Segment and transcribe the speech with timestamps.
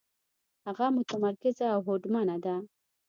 [0.67, 2.55] هغه متمرکزه او هوډمنه ده.